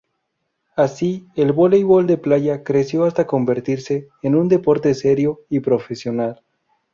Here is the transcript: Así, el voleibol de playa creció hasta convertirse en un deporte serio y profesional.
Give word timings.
Así, 0.75 1.27
el 1.35 1.51
voleibol 1.51 2.07
de 2.07 2.17
playa 2.17 2.63
creció 2.63 3.03
hasta 3.05 3.27
convertirse 3.27 4.07
en 4.23 4.33
un 4.33 4.47
deporte 4.47 4.95
serio 4.95 5.41
y 5.47 5.59
profesional. 5.59 6.41